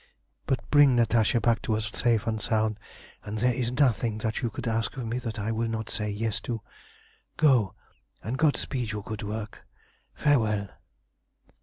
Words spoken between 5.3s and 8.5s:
I will not say 'yes' to. Go, and